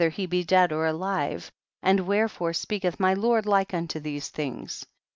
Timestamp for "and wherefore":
1.83-2.53